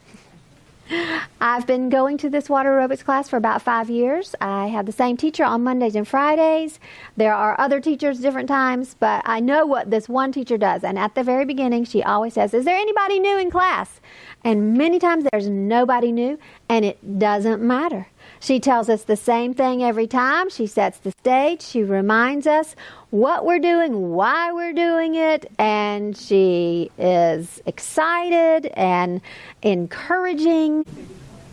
[1.40, 4.34] I've been going to this water aerobics class for about five years.
[4.40, 6.78] I have the same teacher on Mondays and Fridays.
[7.16, 10.84] There are other teachers different times, but I know what this one teacher does.
[10.84, 14.00] And at the very beginning, she always says, Is there anybody new in class?
[14.42, 18.08] And many times there's nobody new, and it doesn't matter.
[18.44, 20.50] She tells us the same thing every time.
[20.50, 21.62] She sets the stage.
[21.62, 22.76] She reminds us
[23.08, 29.22] what we're doing, why we're doing it, and she is excited and
[29.62, 30.84] encouraging.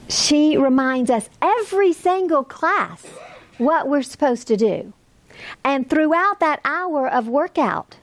[0.10, 3.06] She reminds us every single class
[3.58, 4.92] what we're supposed to do.
[5.64, 7.96] And throughout that hour of workout,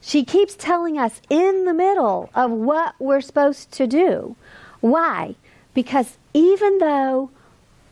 [0.00, 4.36] she keeps telling us in the middle of what we're supposed to do.
[4.78, 5.34] Why?
[5.74, 7.30] Because even though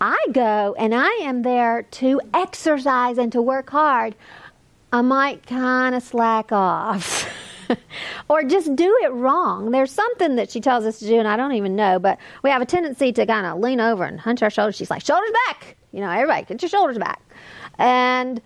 [0.00, 4.14] I go and I am there to exercise and to work hard,
[4.92, 7.28] I might kind of slack off.
[8.28, 9.70] or just do it wrong.
[9.70, 12.50] There's something that she tells us to do, and I don't even know, but we
[12.50, 14.76] have a tendency to kind of lean over and hunch our shoulders.
[14.76, 15.76] She's like, shoulders back!
[15.92, 17.20] You know, everybody, get your shoulders back.
[17.78, 18.40] And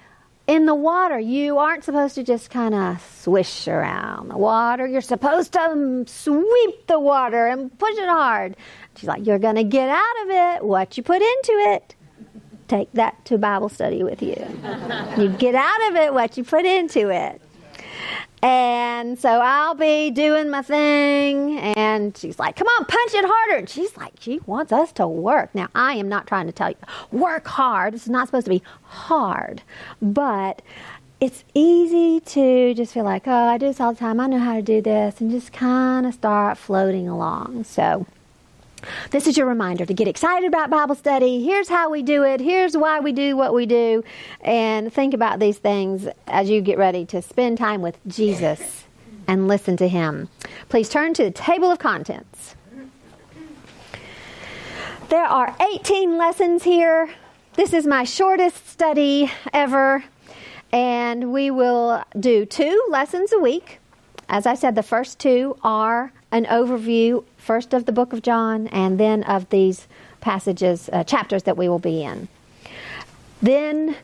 [0.46, 4.87] in the water, you aren't supposed to just kind of swish around the water.
[4.87, 8.57] You're supposed to um, sweep the water and push it hard.
[8.96, 11.95] She's like, You're going to get out of it what you put into it.
[12.68, 14.36] Take that to Bible study with you.
[15.18, 17.40] you get out of it what you put into it.
[18.43, 23.59] And so I'll be doing my thing, and she's like, Come on, punch it harder.
[23.59, 25.55] And she's like, She wants us to work.
[25.55, 26.76] Now, I am not trying to tell you,
[27.12, 27.95] work hard.
[27.95, 29.62] This is not supposed to be hard.
[30.01, 30.61] But
[31.20, 34.18] it's easy to just feel like, Oh, I do this all the time.
[34.18, 37.62] I know how to do this, and just kind of start floating along.
[37.62, 38.07] So,
[39.11, 41.45] this is your reminder to get excited about Bible study.
[41.45, 42.41] Here's how we do it.
[42.41, 44.03] Here's why we do what we do.
[44.41, 48.85] And think about these things as you get ready to spend time with Jesus
[49.26, 50.28] and listen to Him.
[50.68, 52.55] Please turn to the table of contents.
[55.09, 57.11] There are 18 lessons here.
[57.55, 60.05] This is my shortest study ever.
[60.72, 63.78] And we will do two lessons a week.
[64.28, 68.68] As I said, the first two are an overview, first of the book of John,
[68.68, 69.88] and then of these
[70.20, 72.28] passages, uh, chapters that we will be in.
[73.43, 73.97] Then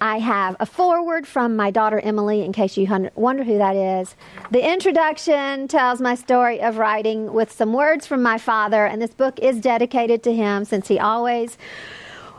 [0.00, 4.14] I have a foreword from my daughter Emily, in case you wonder who that is.
[4.50, 9.14] The introduction tells my story of writing with some words from my father, and this
[9.14, 11.56] book is dedicated to him since he always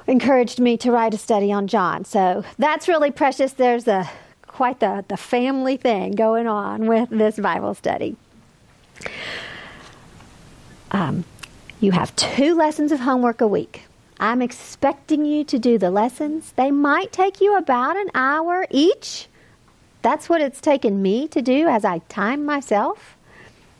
[0.06, 2.06] encouraged me to write a study on John.
[2.06, 3.54] So that's really precious.
[3.54, 4.08] There's a
[4.46, 8.16] quite the, the family thing going on with this Bible study.
[10.92, 11.26] Um,
[11.80, 13.84] you have two lessons of homework a week.
[14.20, 16.54] I'm expecting you to do the lessons.
[16.56, 19.28] They might take you about an hour each.
[20.02, 23.18] That's what it's taken me to do as I time myself.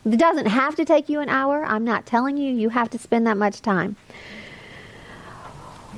[0.04, 1.64] It doesn't have to take you an hour.
[1.64, 3.96] I'm not telling you you have to spend that much time.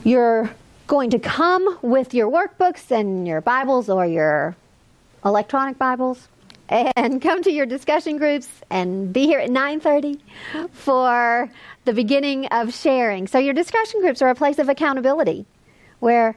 [0.05, 0.51] You're
[0.87, 4.57] going to come with your workbooks and your Bibles or your
[5.25, 6.29] electronic Bibles
[6.69, 10.21] and come to your discussion groups and be here at 9:30
[10.73, 11.51] for
[11.85, 13.27] the beginning of sharing.
[13.27, 15.47] So your discussion groups are a place of accountability
[16.01, 16.37] where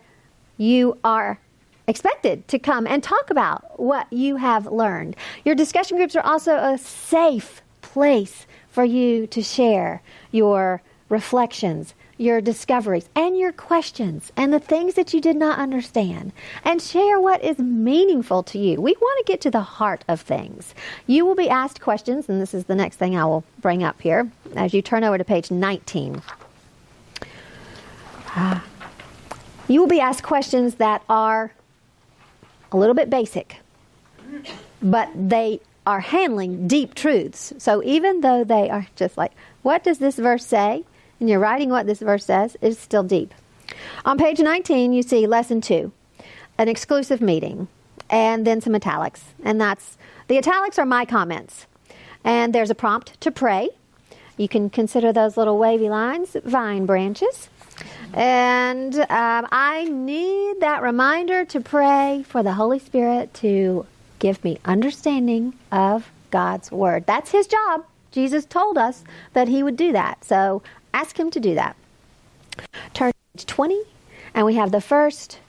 [0.57, 1.39] you are
[1.87, 5.15] expected to come and talk about what you have learned.
[5.43, 10.01] Your discussion groups are also a safe place for you to share
[10.31, 16.31] your reflections, your discoveries and your questions and the things that you did not understand
[16.63, 18.79] and share what is meaningful to you.
[18.79, 20.75] We want to get to the heart of things.
[21.07, 24.01] You will be asked questions, and this is the next thing I will bring up
[24.01, 26.21] here as you turn over to page 19.
[28.35, 28.59] Uh,
[29.67, 31.51] you will be asked questions that are
[32.71, 33.57] a little bit basic,
[34.81, 37.53] but they are handling deep truths.
[37.57, 39.31] So even though they are just like,
[39.63, 40.83] what does this verse say?
[41.21, 43.33] And you're writing what this verse says, it's still deep.
[44.03, 45.91] On page 19, you see lesson two,
[46.57, 47.67] an exclusive meeting,
[48.09, 49.23] and then some italics.
[49.43, 49.97] And that's
[50.27, 51.67] the italics are my comments.
[52.23, 53.69] And there's a prompt to pray.
[54.35, 57.49] You can consider those little wavy lines vine branches.
[58.13, 63.85] And um, I need that reminder to pray for the Holy Spirit to
[64.19, 67.05] give me understanding of God's Word.
[67.05, 67.85] That's His job.
[68.11, 69.03] Jesus told us
[69.33, 70.25] that He would do that.
[70.25, 70.61] So
[70.93, 71.75] Ask him to do that.
[72.93, 73.81] Turn to 20,
[74.33, 75.39] and we have the first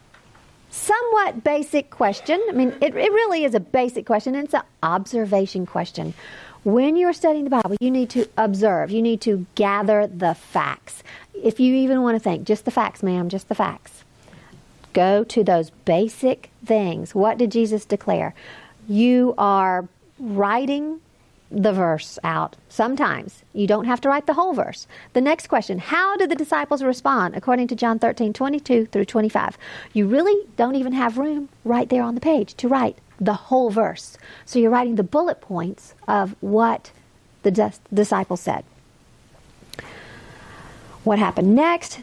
[0.71, 2.41] somewhat basic question.
[2.49, 6.15] I mean, it, it really is a basic question, it's an observation question.
[6.65, 11.03] When you're studying the Bible, you need to observe, you need to gather the facts.
[11.35, 14.05] If you even want to think, just the facts, ma'am, just the facts.
[14.93, 17.15] Go to those basic things.
[17.15, 18.35] What did Jesus declare?
[18.89, 19.89] You are
[20.19, 21.01] writing
[21.53, 22.57] the verse out.
[22.69, 24.87] Sometimes you don't have to write the whole verse.
[25.13, 29.59] The next question How did the disciples respond according to John 13 22 through 25?
[29.93, 33.71] You really don't even have room right there on the page to write the whole
[33.71, 34.17] verse.
[34.45, 36.91] So you're writing the bullet points of what
[37.43, 38.65] the dis- disciples said.
[41.05, 42.01] What happened next?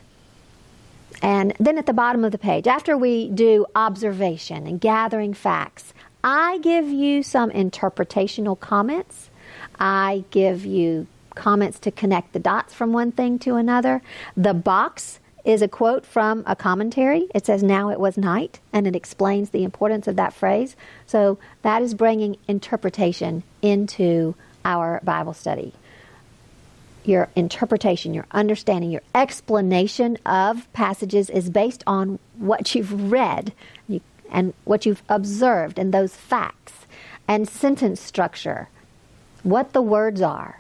[1.22, 5.94] And then at the bottom of the page, after we do observation and gathering facts,
[6.24, 9.29] I give you some interpretational comments
[9.80, 14.02] I give you comments to connect the dots from one thing to another.
[14.36, 17.28] The box is a quote from a commentary.
[17.34, 20.76] It says, Now it was night, and it explains the importance of that phrase.
[21.08, 25.74] So that is bringing interpretation into our Bible study.
[27.06, 33.54] Your interpretation, your understanding, your explanation of passages is based on what you've read
[34.30, 36.74] and what you've observed and those facts
[37.28, 38.68] and sentence structure
[39.44, 40.60] what the words are,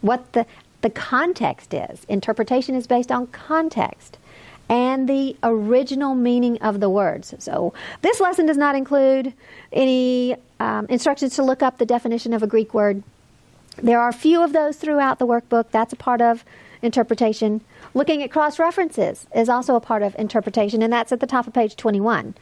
[0.00, 0.46] what the,
[0.80, 2.04] the context is.
[2.04, 4.18] Interpretation is based on context
[4.68, 7.34] and the original meaning of the words.
[7.38, 9.32] So, this lesson does not include
[9.72, 13.02] any um, instructions to look up the definition of a Greek word.
[13.76, 15.70] There are a few of those throughout the workbook.
[15.70, 16.44] That's a part of
[16.82, 17.62] interpretation.
[17.94, 21.46] Looking at cross references is also a part of interpretation, and that's at the top
[21.46, 22.34] of page 21.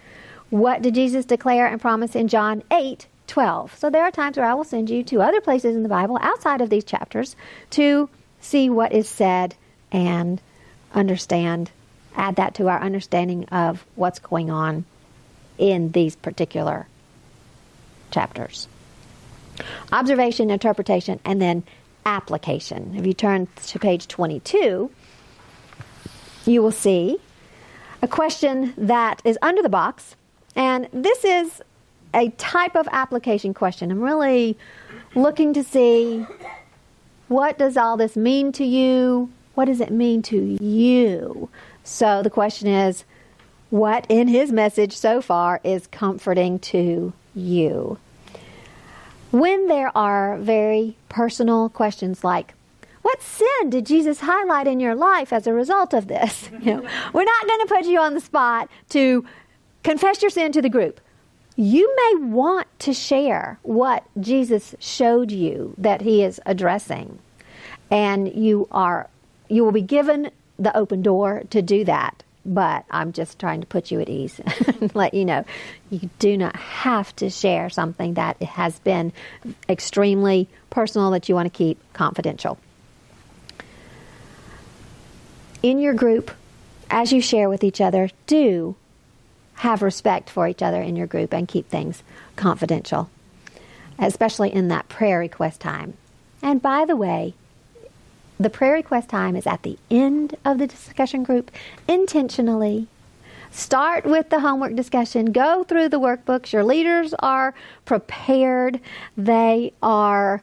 [0.50, 3.76] What did Jesus declare and promise in John 8 12.
[3.76, 6.18] So there are times where I will send you to other places in the Bible
[6.20, 7.36] outside of these chapters
[7.70, 8.08] to
[8.40, 9.54] see what is said
[9.92, 10.40] and
[10.94, 11.70] understand,
[12.14, 14.84] add that to our understanding of what's going on
[15.58, 16.86] in these particular
[18.10, 18.68] chapters.
[19.92, 21.62] Observation, interpretation, and then
[22.04, 22.94] application.
[22.96, 24.90] If you turn to page 22,
[26.44, 27.18] you will see
[28.02, 30.14] a question that is under the box.
[30.54, 31.62] And this is
[32.16, 33.92] a type of application question.
[33.92, 34.56] I'm really
[35.14, 36.26] looking to see
[37.28, 39.30] what does all this mean to you?
[39.54, 41.48] What does it mean to you?
[41.84, 43.04] So the question is,
[43.70, 47.98] what in his message so far is comforting to you.
[49.30, 52.54] When there are very personal questions like,
[53.02, 56.50] what sin did Jesus highlight in your life as a result of this?
[56.60, 59.24] You know, we're not going to put you on the spot to
[59.84, 61.00] confess your sin to the group.
[61.56, 67.18] You may want to share what Jesus showed you that he is addressing.
[67.90, 69.08] And you are
[69.48, 73.66] you will be given the open door to do that but I'm just trying to
[73.66, 74.40] put you at ease
[74.80, 75.44] and let you know
[75.90, 79.12] you do not have to share something that has been
[79.68, 82.58] extremely personal that you want to keep confidential.
[85.62, 86.30] In your group,
[86.88, 88.76] as you share with each other, do
[89.56, 92.02] have respect for each other in your group and keep things
[92.36, 93.10] confidential,
[93.98, 95.94] especially in that prayer request time.
[96.42, 97.34] And by the way,
[98.38, 101.50] the prayer request time is at the end of the discussion group
[101.88, 102.86] intentionally.
[103.50, 105.32] Start with the homework discussion.
[105.32, 106.52] Go through the workbooks.
[106.52, 107.54] Your leaders are
[107.86, 108.80] prepared.
[109.16, 110.42] They are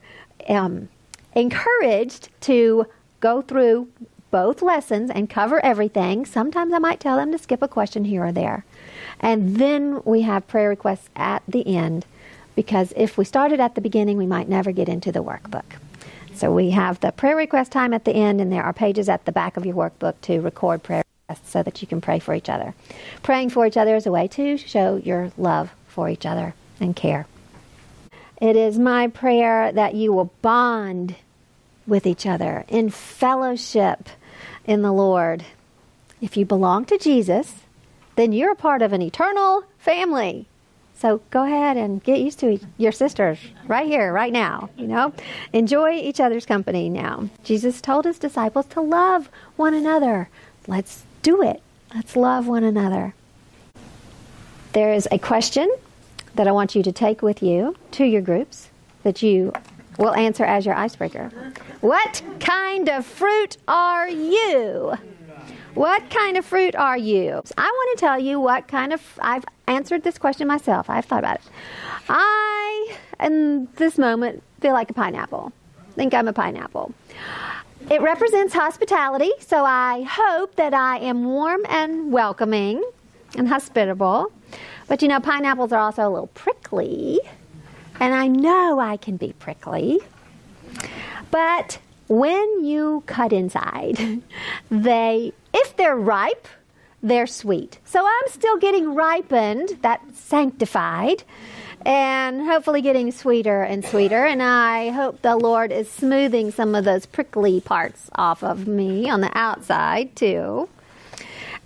[0.50, 0.90] um,
[1.36, 2.88] encouraged to
[3.20, 3.90] go through
[4.32, 6.26] both lessons and cover everything.
[6.26, 8.66] Sometimes I might tell them to skip a question here or there.
[9.24, 12.06] And then we have prayer requests at the end
[12.56, 15.64] because if we started at the beginning, we might never get into the workbook.
[16.36, 19.26] So we have the prayer request time at the end, and there are pages at
[19.26, 22.36] the back of your workbook to record prayer requests so that you can pray for
[22.36, 22.76] each other.
[23.22, 26.96] Praying for each other is a way to show your love for each other and
[26.96, 27.26] care.
[28.42, 31.16] It is my prayer that you will bond
[31.88, 34.10] with each other in fellowship
[34.66, 35.46] in the Lord.
[36.20, 37.63] If you belong to Jesus,
[38.16, 40.48] then you're a part of an eternal family.
[40.96, 43.38] So go ahead and get used to your sisters
[43.68, 44.70] right here, right now.
[44.78, 45.14] You know,
[45.52, 47.30] enjoy each other's company now.
[47.44, 50.30] Jesus told his disciples to love one another.
[50.68, 51.62] Let's do it.
[51.94, 53.14] Let's love one another.
[54.74, 55.70] There is a question
[56.36, 58.70] that I want you to take with you to your groups
[59.04, 59.52] that you
[59.98, 61.30] will answer as your icebreaker.
[61.82, 64.94] What kind of fruit are you?
[65.74, 67.42] What kind of fruit are you?
[67.58, 69.02] I want to tell you what kind of.
[69.20, 70.90] I've answered this question myself.
[70.90, 71.42] I've thought about it.
[72.10, 75.52] I, in this moment, feel like a pineapple.
[75.96, 76.94] Think I'm a pineapple.
[77.90, 82.84] It represents hospitality, so I hope that I am warm and welcoming
[83.36, 84.32] and hospitable.
[84.88, 87.20] But you know, pineapples are also a little prickly,
[88.00, 90.00] and I know I can be prickly.
[91.32, 94.22] But when you cut inside,
[94.70, 96.48] they, if they're ripe,
[97.02, 97.80] they're sweet.
[97.86, 101.24] So I'm still getting ripened, that sanctified,
[101.86, 104.26] and hopefully getting sweeter and sweeter.
[104.26, 109.10] And I hope the Lord is smoothing some of those prickly parts off of me
[109.10, 110.70] on the outside, too.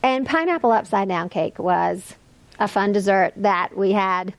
[0.01, 2.15] And pineapple upside down cake was
[2.59, 4.33] a fun dessert that we had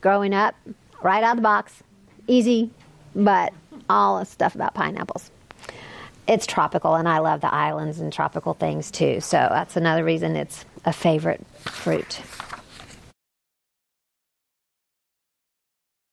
[0.00, 0.54] growing up,
[1.02, 1.82] right out of the box.
[2.26, 2.70] Easy,
[3.14, 3.52] but
[3.88, 5.30] all the stuff about pineapples
[6.30, 9.20] it's tropical, and I love the islands and tropical things too.
[9.20, 12.20] So that's another reason it's a favorite fruit.